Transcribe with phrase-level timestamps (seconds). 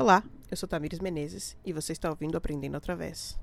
[0.00, 3.38] Olá, eu sou Tamires Menezes e você está ouvindo Aprendendo Através.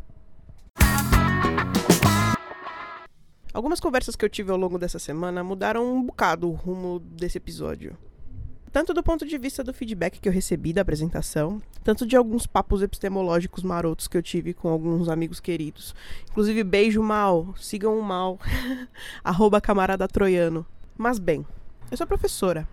[3.54, 7.38] Algumas conversas que eu tive ao longo dessa semana mudaram um bocado o rumo desse
[7.38, 7.96] episódio.
[8.72, 12.48] Tanto do ponto de vista do feedback que eu recebi da apresentação, tanto de alguns
[12.48, 15.94] papos epistemológicos marotos que eu tive com alguns amigos queridos.
[16.32, 18.40] Inclusive, beijo mal, sigam o mal,
[19.24, 20.66] arroba camarada troiano.
[20.98, 21.46] Mas bem,
[21.92, 22.68] eu sou professora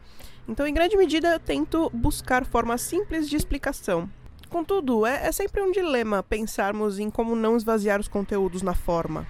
[0.48, 4.08] então, em grande medida, eu tento buscar formas simples de explicação.
[4.50, 9.26] Contudo, é, é sempre um dilema pensarmos em como não esvaziar os conteúdos na forma.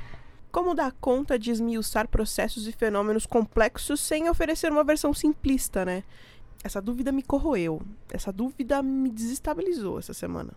[0.50, 6.04] Como dar conta de esmiuçar processos e fenômenos complexos sem oferecer uma versão simplista, né?
[6.62, 7.80] Essa dúvida me corroeu.
[8.10, 10.52] Essa dúvida me desestabilizou essa semana.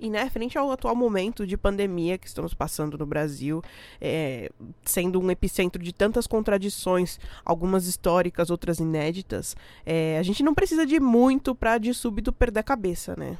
[0.00, 3.62] E, né, frente ao atual momento de pandemia que estamos passando no Brasil,
[4.00, 4.50] é,
[4.82, 10.86] sendo um epicentro de tantas contradições, algumas históricas, outras inéditas, é, a gente não precisa
[10.86, 13.36] de muito para de súbito perder a cabeça, né?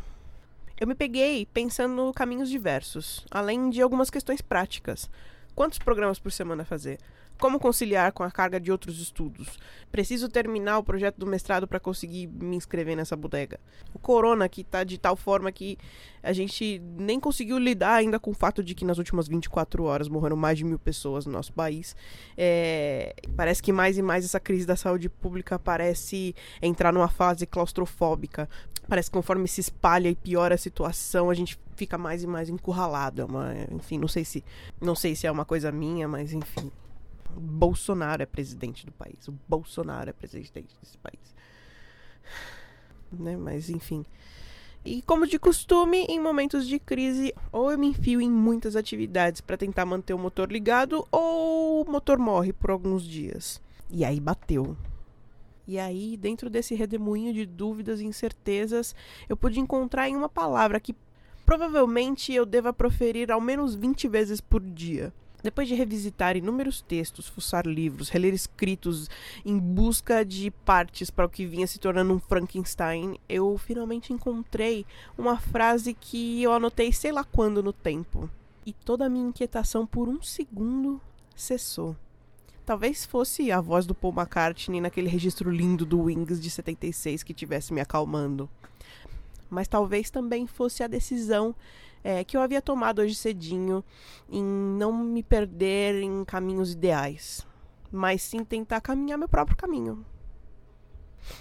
[0.79, 5.11] Eu me peguei pensando caminhos diversos, além de algumas questões práticas.
[5.55, 6.99] Quantos programas por semana fazer?
[7.41, 9.59] Como conciliar com a carga de outros estudos?
[9.91, 13.59] Preciso terminar o projeto do mestrado para conseguir me inscrever nessa bodega.
[13.95, 15.79] O corona que está de tal forma que
[16.23, 20.07] a gente nem conseguiu lidar ainda com o fato de que nas últimas 24 horas
[20.07, 21.97] morreram mais de mil pessoas no nosso país.
[22.37, 27.47] É, parece que mais e mais essa crise da saúde pública parece entrar numa fase
[27.47, 28.51] claustrofóbica.
[28.87, 32.51] Parece que conforme se espalha e piora a situação, a gente fica mais e mais
[32.51, 33.23] encurralado.
[33.23, 34.45] É uma, enfim, não sei se
[34.79, 36.71] não sei se é uma coisa minha, mas enfim.
[37.37, 39.29] Bolsonaro é presidente do país.
[39.29, 41.35] O Bolsonaro é presidente desse país.
[43.13, 43.37] Né?
[43.37, 44.05] Mas enfim.
[44.85, 49.41] E como de costume, em momentos de crise, ou eu me enfio em muitas atividades
[49.41, 53.61] para tentar manter o motor ligado, ou o motor morre por alguns dias.
[53.91, 54.77] E aí bateu.
[55.67, 58.95] E aí, dentro desse redemoinho de dúvidas e incertezas,
[59.29, 60.97] eu pude encontrar em uma palavra que
[61.45, 65.13] provavelmente eu deva proferir ao menos 20 vezes por dia.
[65.43, 69.09] Depois de revisitar inúmeros textos, fuçar livros, reler escritos
[69.45, 74.85] em busca de partes para o que vinha se tornando um Frankenstein, eu finalmente encontrei
[75.17, 78.29] uma frase que eu anotei sei lá quando no tempo.
[78.67, 81.01] E toda a minha inquietação por um segundo
[81.35, 81.97] cessou.
[82.67, 87.35] Talvez fosse a voz do Paul McCartney naquele registro lindo do Wings de 76 que
[87.35, 88.49] tivesse me acalmando.
[89.49, 91.55] Mas talvez também fosse a decisão
[92.03, 93.85] é, que eu havia tomado hoje cedinho
[94.29, 97.47] em não me perder em caminhos ideais,
[97.91, 100.05] mas sim tentar caminhar meu próprio caminho.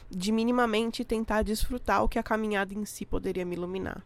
[0.09, 4.05] De minimamente tentar desfrutar o que a caminhada em si poderia me iluminar.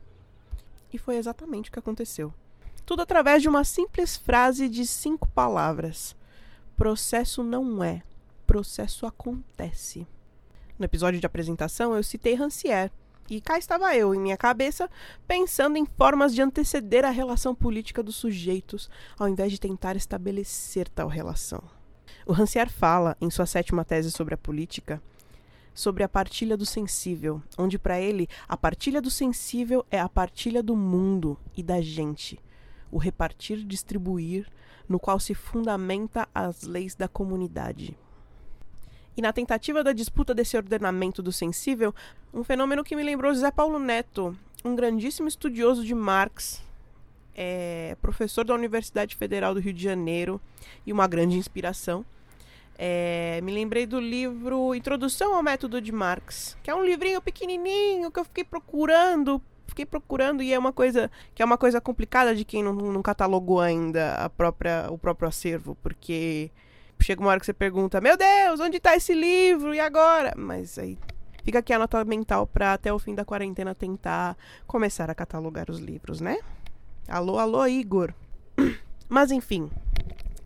[0.91, 2.31] E foi exatamente o que aconteceu.
[2.85, 6.16] Tudo através de uma simples frase de cinco palavras:
[6.78, 8.03] Processo não é,
[8.46, 10.06] processo acontece.
[10.78, 12.91] No episódio de apresentação, eu citei Rancière,
[13.29, 14.89] e cá estava eu, em minha cabeça,
[15.28, 20.89] pensando em formas de anteceder a relação política dos sujeitos, ao invés de tentar estabelecer
[20.89, 21.63] tal relação.
[22.25, 25.01] O Rancière fala, em sua sétima tese sobre a política,
[25.73, 30.61] sobre a partilha do sensível, onde para ele a partilha do sensível é a partilha
[30.61, 32.40] do mundo e da gente,
[32.91, 34.47] o repartir distribuir,
[34.88, 37.97] no qual se fundamenta as leis da comunidade.
[39.16, 41.94] E na tentativa da disputa desse ordenamento do sensível,
[42.34, 44.35] um fenômeno que me lembrou José Paulo Neto,
[44.66, 46.63] um grandíssimo estudioso de Marx,
[47.35, 50.41] é, professor da Universidade Federal do Rio de Janeiro
[50.85, 52.06] e uma grande inspiração.
[52.78, 58.09] É, me lembrei do livro Introdução ao Método de Marx, que é um livrinho pequenininho
[58.12, 62.34] que eu fiquei procurando, fiquei procurando e é uma coisa que é uma coisa complicada
[62.35, 66.50] de quem não, não catalogou ainda a própria, o próprio acervo, porque
[67.00, 69.74] chega uma hora que você pergunta: Meu Deus, onde tá esse livro?
[69.74, 70.34] E agora?
[70.38, 70.98] Mas aí
[71.44, 75.70] fica aqui a nota mental para até o fim da quarentena tentar começar a catalogar
[75.70, 76.38] os livros, né?
[77.08, 78.14] Alô, alô, Igor.
[79.09, 79.70] Mas enfim,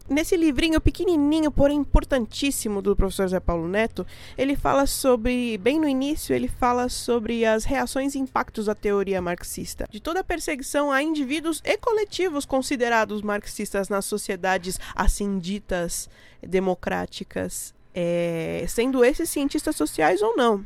[0.09, 4.07] Nesse livrinho pequenininho, porém importantíssimo do professor Zé Paulo Neto,
[4.38, 9.21] ele fala sobre, bem no início, ele fala sobre as reações e impactos da teoria
[9.21, 16.09] marxista, de toda a perseguição a indivíduos e coletivos considerados marxistas nas sociedades assim ditas
[16.42, 20.65] democráticas, é, sendo esses cientistas sociais ou não.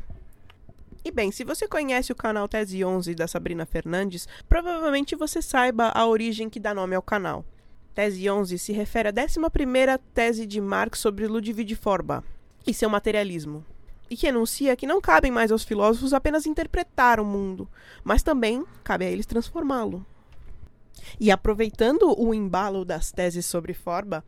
[1.04, 5.90] E bem, se você conhece o canal Tese 11 da Sabrina Fernandes, provavelmente você saiba
[5.92, 7.44] a origem que dá nome ao canal.
[7.94, 12.26] Tese 11 se refere à 11ª tese de Marx sobre Ludwig Feuerbach
[12.66, 13.64] e seu materialismo,
[14.08, 17.68] e que enuncia que não cabem mais aos filósofos apenas interpretar o mundo,
[18.02, 20.04] mas também cabe a eles transformá-lo.
[21.18, 24.24] E aproveitando o embalo das teses sobre Feuerbach,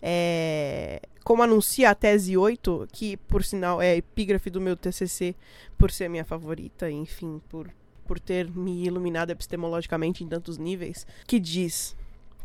[0.00, 5.34] é, como anuncia a tese 8, que por sinal é epígrafe do meu TCC,
[5.76, 7.68] por ser minha favorita, enfim, por
[8.08, 11.94] por ter me iluminado epistemologicamente em tantos níveis, que diz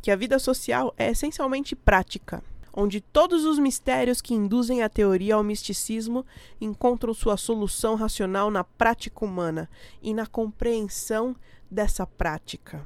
[0.04, 5.36] que a vida social é essencialmente prática, onde todos os mistérios que induzem a teoria
[5.36, 6.26] ao misticismo
[6.60, 9.70] encontram sua solução racional na prática humana
[10.02, 11.34] e na compreensão
[11.72, 12.86] dessa prática.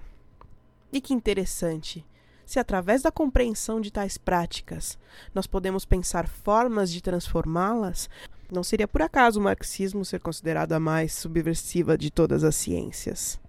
[0.93, 2.05] E que interessante!
[2.45, 4.95] Se através da compreensão de tais práticas
[5.33, 8.07] nós podemos pensar formas de transformá-las,
[8.51, 13.39] não seria por acaso o marxismo ser considerado a mais subversiva de todas as ciências.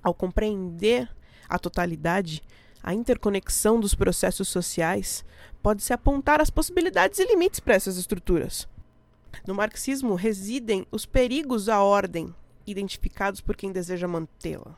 [0.00, 1.10] Ao compreender
[1.48, 2.40] a totalidade,
[2.82, 5.24] a interconexão dos processos sociais,
[5.62, 8.68] pode-se apontar as possibilidades e limites para essas estruturas.
[9.46, 12.34] No marxismo residem os perigos à ordem,
[12.66, 14.76] identificados por quem deseja mantê-la.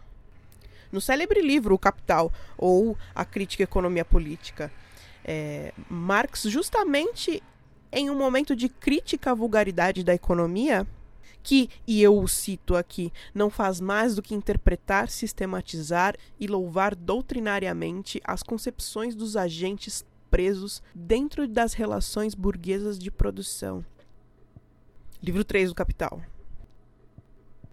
[0.91, 4.71] No célebre livro O Capital, ou A Crítica à Economia Política,
[5.25, 7.43] é, Marx, justamente
[7.91, 10.87] em um momento de crítica à vulgaridade da economia,
[11.43, 16.95] que, e eu o cito aqui, não faz mais do que interpretar, sistematizar e louvar
[16.95, 23.85] doutrinariamente as concepções dos agentes presos dentro das relações burguesas de produção.
[25.23, 26.23] Livro 3 do Capital.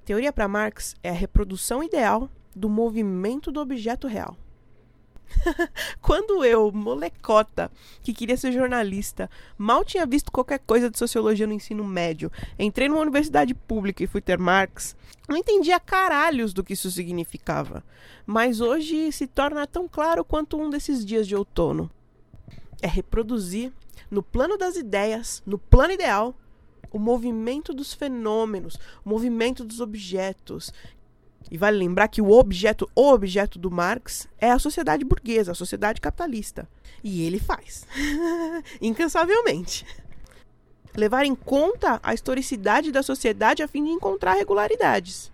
[0.04, 4.36] Teoria para Marx é a reprodução ideal do movimento do objeto real.
[6.02, 7.72] Quando eu, molecota,
[8.02, 12.88] que queria ser jornalista, mal tinha visto qualquer coisa de sociologia no ensino médio, entrei
[12.88, 14.96] numa universidade pública e fui ter Marx,
[15.28, 17.84] não entendia caralhos do que isso significava.
[18.26, 21.90] Mas hoje se torna tão claro quanto um desses dias de outono.
[22.81, 23.72] É reproduzir,
[24.10, 26.36] no plano das ideias, no plano ideal,
[26.92, 30.74] o movimento dos fenômenos, o movimento dos objetos,
[31.52, 35.56] e vale lembrar que o objeto, o objeto do Marx é a sociedade burguesa, a
[35.56, 36.68] sociedade capitalista.
[37.04, 37.86] E ele faz.
[38.82, 39.86] Incansavelmente.
[40.96, 45.32] Levar em conta a historicidade da sociedade a fim de encontrar regularidades.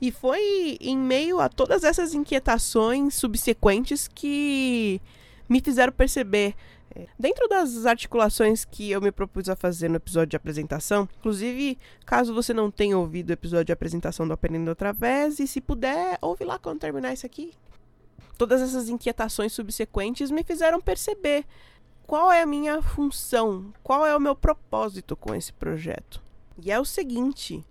[0.00, 5.00] E foi em meio a todas essas inquietações subsequentes que
[5.48, 6.54] me fizeram perceber
[7.18, 12.34] Dentro das articulações que eu me propus a fazer no episódio de apresentação, inclusive, caso
[12.34, 16.18] você não tenha ouvido o episódio de apresentação do Aprendendo Outra Vez, e se puder,
[16.20, 17.52] ouve lá quando terminar isso aqui.
[18.38, 21.44] Todas essas inquietações subsequentes me fizeram perceber
[22.06, 26.22] qual é a minha função, qual é o meu propósito com esse projeto.
[26.62, 27.64] E é o seguinte: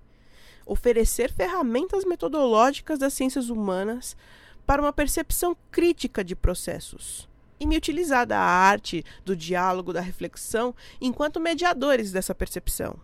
[0.65, 4.17] oferecer ferramentas metodológicas das ciências humanas
[4.65, 7.29] para uma percepção crítica de processos
[7.59, 12.99] e me utilizar da arte, do diálogo, da reflexão, enquanto mediadores dessa percepção.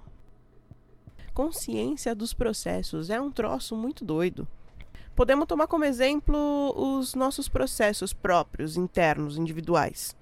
[1.33, 4.47] Consciência dos processos é um troço muito doido.
[5.15, 10.15] Podemos tomar como exemplo os nossos processos próprios, internos, individuais.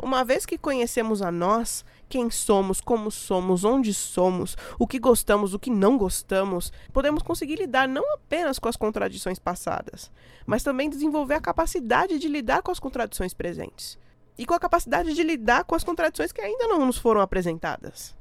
[0.00, 5.54] Uma vez que conhecemos a nós, quem somos, como somos, onde somos, o que gostamos,
[5.54, 10.10] o que não gostamos, podemos conseguir lidar não apenas com as contradições passadas,
[10.44, 13.98] mas também desenvolver a capacidade de lidar com as contradições presentes
[14.36, 18.14] e com a capacidade de lidar com as contradições que ainda não nos foram apresentadas.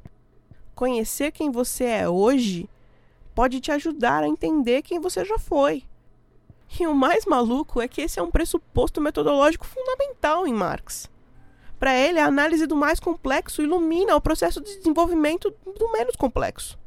[0.73, 2.69] Conhecer quem você é hoje
[3.33, 5.83] pode te ajudar a entender quem você já foi.
[6.79, 11.09] E o mais maluco é que esse é um pressuposto metodológico fundamental em Marx.
[11.79, 16.77] Para ele, a análise do mais complexo ilumina o processo de desenvolvimento do menos complexo.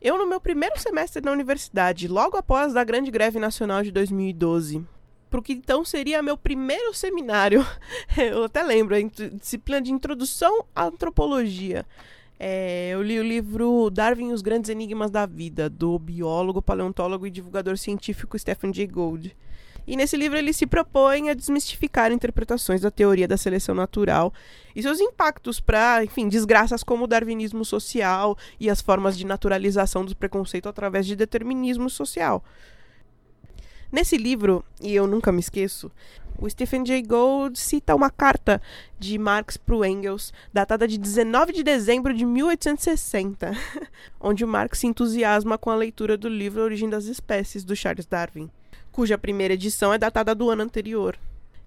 [0.00, 4.84] Eu, no meu primeiro semestre na universidade, logo após a Grande Greve Nacional de 2012,
[5.30, 7.66] para o que então seria meu primeiro seminário,
[8.16, 8.94] eu até lembro,
[9.32, 11.86] disciplina de Introdução à Antropologia.
[12.38, 17.26] É, eu li o livro Darwin e os Grandes Enigmas da Vida, do biólogo, paleontólogo
[17.26, 19.34] e divulgador científico Stephen Jay Gould.
[19.86, 24.32] E nesse livro ele se propõe a desmistificar interpretações da teoria da seleção natural
[24.74, 30.04] e seus impactos para, enfim, desgraças como o darwinismo social e as formas de naturalização
[30.04, 32.42] do preconceito através de determinismo social.
[33.92, 35.92] Nesse livro, e eu nunca me esqueço,
[36.36, 38.60] o Stephen Jay Gould cita uma carta
[38.98, 43.52] de Marx para o Engels, datada de 19 de dezembro de 1860,
[44.18, 48.50] onde Marx se entusiasma com a leitura do livro Origem das Espécies, do Charles Darwin
[48.94, 51.18] cuja primeira edição é datada do ano anterior,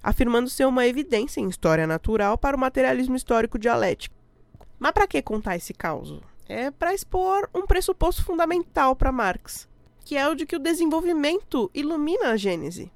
[0.01, 4.15] afirmando ser uma evidência em história natural para o materialismo histórico dialético.
[4.79, 6.21] Mas para que contar esse caso?
[6.47, 9.67] É para expor um pressuposto fundamental para Marx,
[10.05, 12.89] que é o de que o desenvolvimento ilumina a Gênese.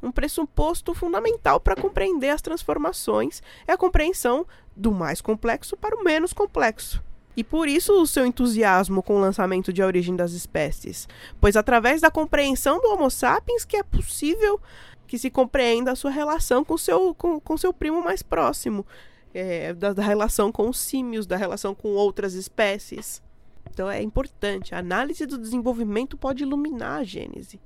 [0.00, 4.46] Um pressuposto fundamental para compreender as transformações é a compreensão
[4.76, 7.02] do mais complexo para o menos complexo.
[7.36, 11.06] E por isso o seu entusiasmo com o lançamento de A Origem das Espécies,
[11.40, 14.58] pois através da compreensão do Homo sapiens que é possível
[15.06, 18.84] que se compreenda a sua relação com seu, com, com seu primo mais próximo,
[19.32, 23.22] é, da, da relação com os símios, da relação com outras espécies.
[23.70, 24.74] Então é importante.
[24.74, 27.60] A análise do desenvolvimento pode iluminar a Gênese.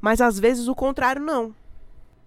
[0.00, 1.54] Mas às vezes o contrário não.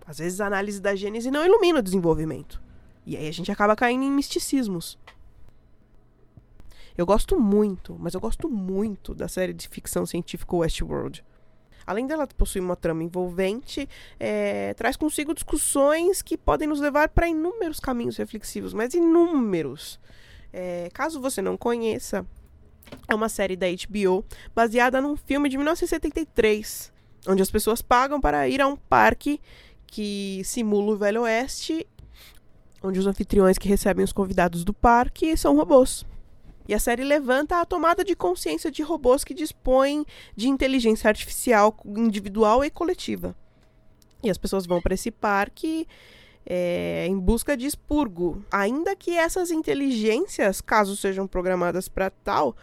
[0.05, 2.61] Às vezes a análise da Gênese não ilumina o desenvolvimento.
[3.05, 4.97] E aí a gente acaba caindo em misticismos.
[6.97, 11.23] Eu gosto muito, mas eu gosto muito da série de ficção científica Westworld.
[11.85, 13.87] Além dela possuir uma trama envolvente,
[14.19, 19.99] é, traz consigo discussões que podem nos levar para inúmeros caminhos reflexivos, mas inúmeros.
[20.51, 22.25] É, caso você não conheça,
[23.07, 24.25] é uma série da HBO
[24.55, 26.91] baseada num filme de 1973,
[27.27, 29.39] onde as pessoas pagam para ir a um parque
[29.85, 31.87] que simula o Velho Oeste,
[32.81, 36.03] onde os anfitriões que recebem os convidados do parque são robôs.
[36.67, 40.05] E a série levanta a tomada de consciência de robôs que dispõem
[40.35, 43.35] de inteligência artificial individual e coletiva.
[44.23, 45.87] E as pessoas vão para esse parque
[46.45, 48.43] é, em busca de expurgo.
[48.51, 52.55] Ainda que essas inteligências, caso sejam programadas para tal,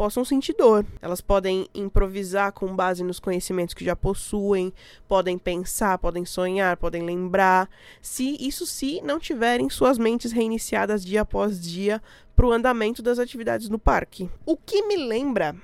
[0.00, 0.86] possam sentir dor.
[1.02, 4.72] Elas podem improvisar com base nos conhecimentos que já possuem,
[5.06, 7.68] podem pensar, podem sonhar, podem lembrar,
[8.00, 12.02] se isso se não tiverem suas mentes reiniciadas dia após dia
[12.40, 14.30] para o andamento das atividades no parque.
[14.46, 15.54] O que me lembra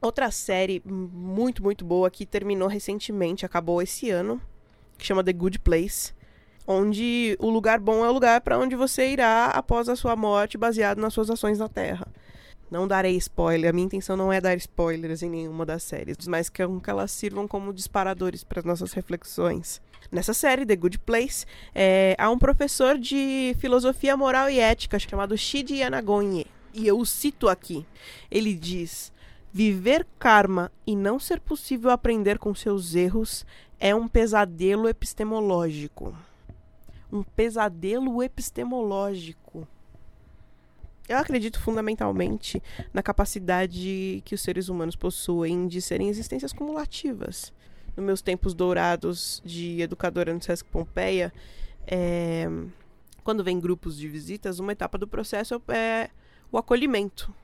[0.00, 4.40] outra série muito, muito boa que terminou recentemente, acabou esse ano,
[4.96, 6.14] que chama The Good Place
[6.70, 10.58] onde o lugar bom é o lugar para onde você irá após a sua morte,
[10.58, 12.06] baseado nas suas ações na Terra.
[12.70, 16.50] Não darei spoiler, a minha intenção não é dar spoilers em nenhuma das séries, mas
[16.50, 19.80] que elas sirvam como disparadores para as nossas reflexões.
[20.12, 25.36] Nessa série, The Good Place, é, há um professor de filosofia moral e ética chamado
[25.36, 26.46] Shidi Yanagonye.
[26.74, 27.86] E eu o cito aqui.
[28.30, 29.12] Ele diz:
[29.52, 33.46] Viver karma e não ser possível aprender com seus erros
[33.80, 36.14] é um pesadelo epistemológico.
[37.10, 39.66] Um pesadelo epistemológico.
[41.08, 42.62] Eu acredito fundamentalmente
[42.92, 47.52] na capacidade que os seres humanos possuem de serem existências cumulativas.
[47.96, 51.32] Nos meus tempos dourados de educadora no Sesc Pompeia,
[51.86, 52.46] é,
[53.24, 56.10] quando vem grupos de visitas, uma etapa do processo é
[56.52, 57.34] o acolhimento,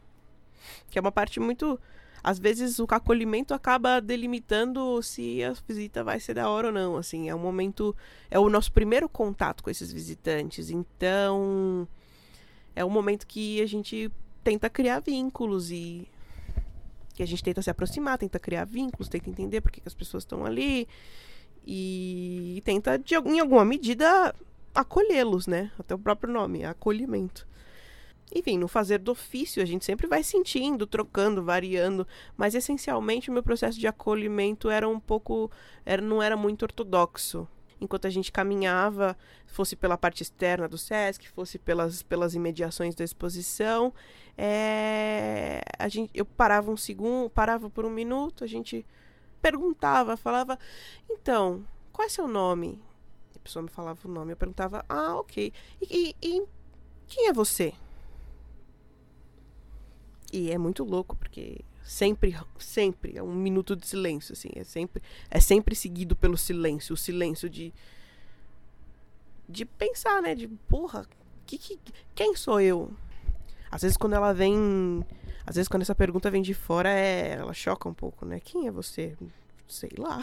[0.91, 1.81] que é uma parte muito
[2.25, 6.97] às vezes o acolhimento acaba delimitando se a visita vai ser da hora ou não.
[6.97, 7.95] Assim, é um momento,
[8.31, 10.71] é o nosso primeiro contato com esses visitantes.
[10.71, 11.87] Então,
[12.75, 14.11] é um momento que a gente
[14.43, 16.09] tenta criar vínculos e
[17.15, 20.25] que a gente tenta se aproximar, tenta criar vínculos, tenta entender por que, as pessoas
[20.25, 20.89] estão ali
[21.67, 24.35] e tenta, de, em alguma medida,
[24.75, 25.71] acolhê-los, né?
[25.79, 27.47] Até o próprio nome, acolhimento.
[28.35, 33.33] Enfim, no fazer do ofício a gente sempre vai sentindo, trocando, variando, mas essencialmente o
[33.33, 35.51] meu processo de acolhimento era um pouco,
[35.87, 37.47] era, não era muito ortodoxo
[37.85, 43.05] enquanto a gente caminhava, fosse pela parte externa do SESC, fosse pelas, pelas imediações da
[43.05, 43.93] exposição,
[44.37, 48.85] é, a gente, eu parava um segundo, parava por um minuto, a gente
[49.41, 50.59] perguntava, falava,
[51.09, 52.83] então, qual é seu nome?
[53.37, 55.53] A pessoa me falava o nome, eu perguntava, ah, ok.
[55.83, 56.47] E, e, e
[57.07, 57.75] quem é você?
[60.33, 65.03] E é muito louco, porque sempre sempre é um minuto de silêncio assim é sempre
[65.31, 67.73] é sempre seguido pelo silêncio o silêncio de
[69.47, 71.07] de pensar né de porra
[71.47, 71.79] que, que
[72.15, 72.91] quem sou eu?
[73.71, 75.05] Às vezes quando ela vem
[75.47, 78.67] às vezes quando essa pergunta vem de fora é ela choca um pouco né quem
[78.67, 79.17] é você?
[79.69, 80.23] Sei lá.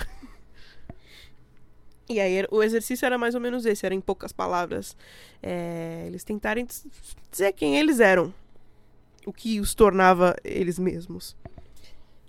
[2.09, 4.97] E aí o exercício era mais ou menos esse era em poucas palavras
[5.41, 6.67] é, eles tentarem
[7.29, 8.33] dizer quem eles eram
[9.25, 11.37] o que os tornava eles mesmos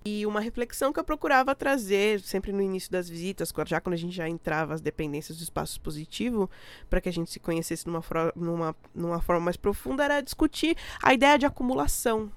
[0.04, 3.98] e uma reflexão que eu procurava trazer sempre no início das visitas, já quando a
[3.98, 6.50] gente já entrava as dependências do espaço positivo,
[6.90, 8.02] para que a gente se conhecesse numa,
[8.34, 12.30] numa, numa forma mais profunda, era discutir a ideia de acumulação.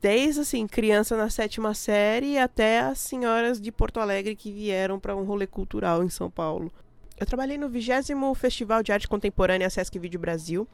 [0.00, 5.16] Desde assim, criança na sétima série até as senhoras de Porto Alegre que vieram para
[5.16, 6.72] um rolê cultural em São Paulo.
[7.18, 10.68] Eu trabalhei no 20 Festival de Arte Contemporânea Sesc Vídeo Brasil,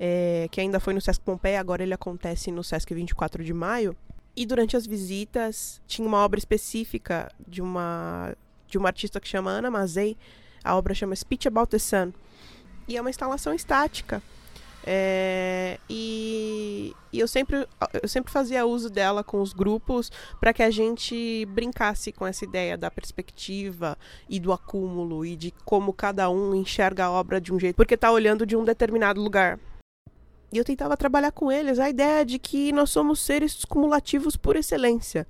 [0.00, 3.94] é, que ainda foi no Sesc Pompeia, agora ele acontece no Sesc 24 de maio.
[4.34, 8.34] E durante as visitas tinha uma obra específica de uma
[8.66, 10.16] de uma artista que chama Ana Mazei.
[10.64, 12.12] A obra chama Speech About the Sun.
[12.88, 14.22] E é uma instalação estática.
[14.84, 17.68] É, e, e, eu, sempre,
[18.02, 20.10] eu sempre fazia uso dela com os grupos
[20.40, 23.96] para que a gente brincasse com essa ideia da perspectiva
[24.28, 27.94] e do acúmulo e de como cada um enxerga a obra de um jeito, porque
[27.94, 29.58] está olhando de um determinado lugar.
[30.52, 34.54] E eu tentava trabalhar com eles a ideia de que nós somos seres cumulativos por
[34.54, 35.26] excelência.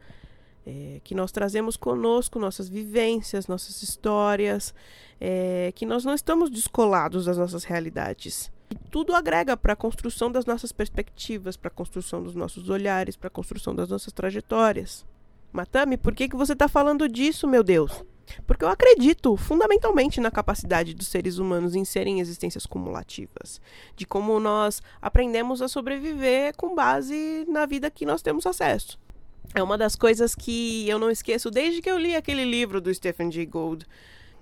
[0.67, 4.73] É, que nós trazemos conosco nossas vivências, nossas histórias,
[5.21, 8.51] é, que nós não estamos descolados das nossas realidades.
[8.71, 13.17] E tudo agrega para a construção das nossas perspectivas, para a construção dos nossos olhares,
[13.17, 15.05] para a construção das nossas trajetórias.
[15.53, 18.05] Matami, por que, que você está falando disso, meu Deus?
[18.47, 23.61] Porque eu acredito fundamentalmente na capacidade dos seres humanos em serem existências cumulativas,
[23.97, 28.99] de como nós aprendemos a sobreviver com base na vida que nós temos acesso.
[29.55, 32.93] É uma das coisas que eu não esqueço desde que eu li aquele livro do
[32.95, 33.87] Stephen Jay Gould,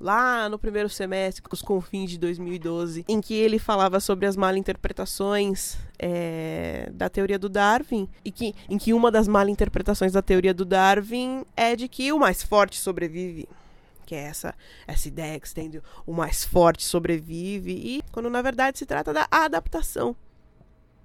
[0.00, 4.34] lá no primeiro semestre, com os confins de 2012, em que ele falava sobre as
[4.34, 10.54] malinterpretações é, da teoria do Darwin, e que, em que uma das malinterpretações da teoria
[10.54, 13.46] do Darwin é de que o mais forte sobrevive.
[14.10, 14.56] Que é essa,
[14.88, 15.48] essa ideia que
[16.04, 20.16] o mais forte sobrevive, e quando na verdade se trata da adaptação.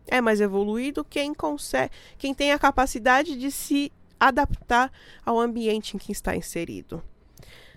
[0.07, 4.91] É mais evoluído quem consegue, quem tem a capacidade de se adaptar
[5.24, 7.03] ao ambiente em que está inserido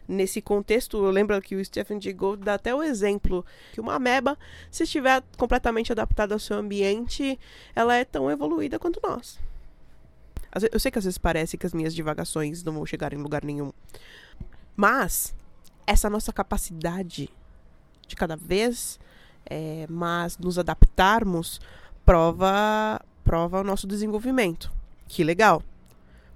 [0.08, 3.44] nesse contexto, eu lembro que o Stephen Jay Gould dá até o exemplo
[3.74, 4.38] que uma ameba,
[4.70, 7.38] se estiver completamente adaptada ao seu ambiente,
[7.76, 9.38] ela é tão evoluída quanto nós.
[10.72, 13.44] Eu sei que às vezes parece que as minhas divagações não vão chegar em lugar
[13.44, 13.70] nenhum.
[14.78, 15.34] Mas
[15.84, 17.28] essa nossa capacidade
[18.06, 19.00] de cada vez
[19.44, 19.88] é,
[20.38, 21.60] nos adaptarmos
[22.06, 24.70] prova prova o nosso desenvolvimento.
[25.08, 25.64] Que legal.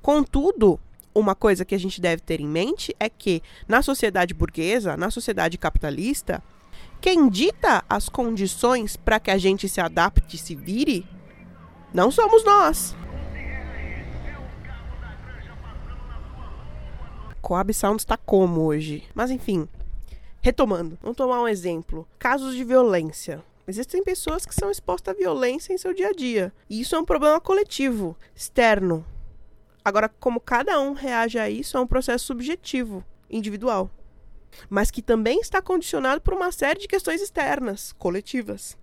[0.02, 0.80] Contudo,
[1.14, 5.08] uma coisa que a gente deve ter em mente é que na sociedade burguesa, na
[5.08, 6.42] sociedade capitalista,
[7.00, 11.06] quem dita as condições para que a gente se adapte e se vire
[11.94, 12.96] não somos nós.
[17.42, 19.04] Coab Sound está como hoje?
[19.14, 19.68] Mas enfim,
[20.40, 22.08] retomando, vamos tomar um exemplo.
[22.18, 23.42] Casos de violência.
[23.68, 26.52] Existem pessoas que são expostas à violência em seu dia a dia.
[26.70, 29.04] E isso é um problema coletivo, externo,
[29.84, 33.90] Agora, como cada um reage a isso é um processo subjetivo, individual,
[34.70, 38.76] mas que também está condicionado por uma série de questões externas, coletivas.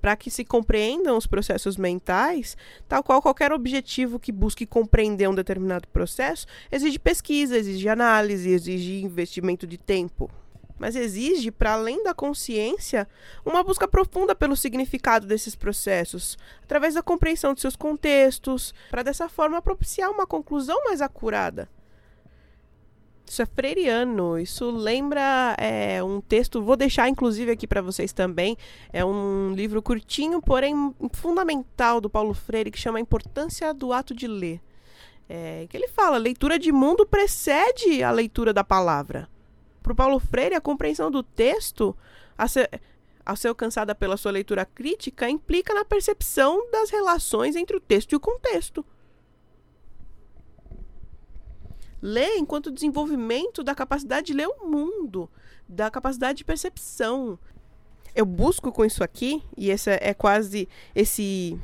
[0.00, 2.56] Para que se compreendam os processos mentais,
[2.88, 9.02] tal qual qualquer objetivo que busque compreender um determinado processo, exige pesquisa, exige análise, exige
[9.02, 10.30] investimento de tempo,
[10.78, 13.08] mas exige, para além da consciência,
[13.44, 19.28] uma busca profunda pelo significado desses processos, através da compreensão de seus contextos, para dessa
[19.28, 21.68] forma propiciar uma conclusão mais acurada.
[23.28, 28.56] Isso é freiriano, isso lembra é, um texto, vou deixar inclusive aqui para vocês também,
[28.92, 34.14] é um livro curtinho, porém fundamental do Paulo Freire, que chama A Importância do Ato
[34.14, 34.60] de Ler.
[35.28, 39.28] É, que ele fala, leitura de mundo precede a leitura da palavra.
[39.82, 41.96] Para o Paulo Freire, a compreensão do texto,
[42.38, 42.80] a ser,
[43.24, 48.12] a ser alcançada pela sua leitura crítica, implica na percepção das relações entre o texto
[48.12, 48.84] e o contexto.
[52.00, 55.28] Ler enquanto desenvolvimento da capacidade de ler o mundo,
[55.68, 57.38] da capacidade de percepção.
[58.14, 61.58] Eu busco com isso aqui, e esse é quase esse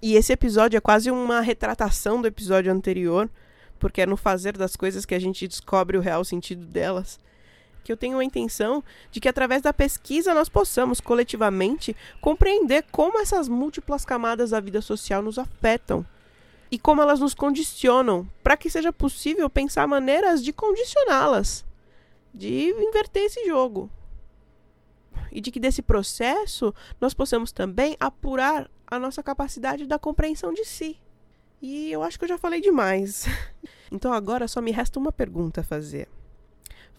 [0.00, 3.28] e esse episódio é quase uma retratação do episódio anterior,
[3.80, 7.18] porque é no fazer das coisas que a gente descobre o real sentido delas
[7.88, 13.18] que eu tenho a intenção de que através da pesquisa nós possamos coletivamente compreender como
[13.18, 16.04] essas múltiplas camadas da vida social nos afetam
[16.70, 21.64] e como elas nos condicionam, para que seja possível pensar maneiras de condicioná-las,
[22.32, 23.90] de inverter esse jogo.
[25.30, 30.64] E de que desse processo nós possamos também apurar a nossa capacidade da compreensão de
[30.64, 30.98] si.
[31.60, 33.26] E eu acho que eu já falei demais.
[33.90, 36.08] Então agora só me resta uma pergunta a fazer.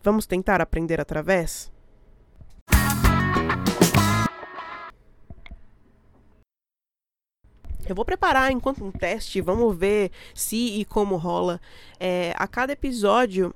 [0.01, 1.71] Vamos tentar aprender através?
[7.91, 11.59] Eu vou preparar enquanto um teste, vamos ver se e como rola.
[11.99, 13.53] É, a cada episódio,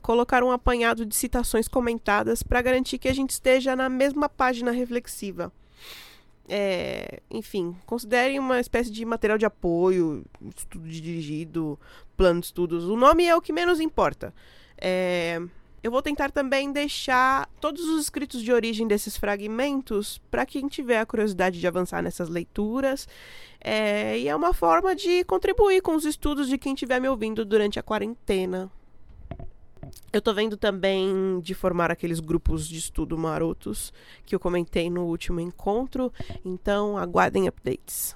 [0.00, 4.70] colocar um apanhado de citações comentadas para garantir que a gente esteja na mesma página
[4.70, 5.52] reflexiva.
[6.48, 10.24] É, enfim, considerem uma espécie de material de apoio,
[10.56, 11.78] estudo dirigido,
[12.16, 12.84] plano de estudos.
[12.84, 14.34] O nome é o que menos importa.
[14.76, 15.40] É,
[15.82, 21.00] eu vou tentar também deixar todos os escritos de origem desses fragmentos para quem tiver
[21.00, 23.08] a curiosidade de avançar nessas leituras.
[23.60, 27.44] É, e é uma forma de contribuir com os estudos de quem estiver me ouvindo
[27.44, 28.70] durante a quarentena.
[30.12, 33.92] Eu estou vendo também de formar aqueles grupos de estudo marotos
[34.24, 36.12] que eu comentei no último encontro,
[36.44, 38.14] então aguardem updates.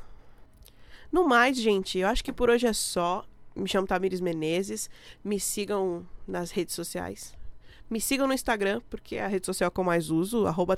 [1.11, 3.25] No mais, gente, eu acho que por hoje é só.
[3.55, 4.91] Me chamo Tamires Menezes.
[5.25, 7.35] Me sigam nas redes sociais.
[7.89, 10.77] Me sigam no Instagram, porque é a rede social que eu mais uso, arroba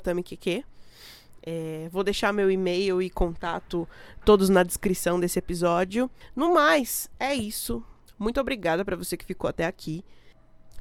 [1.41, 3.87] É, vou deixar meu e-mail e contato
[4.23, 6.09] todos na descrição desse episódio.
[6.35, 7.83] No mais, é isso.
[8.17, 10.03] Muito obrigada para você que ficou até aqui.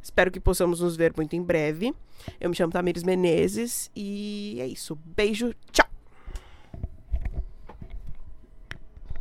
[0.03, 1.95] Espero que possamos nos ver muito em breve.
[2.41, 4.97] Eu me chamo Tamires Menezes e é isso.
[4.97, 5.98] Beijo, tchau!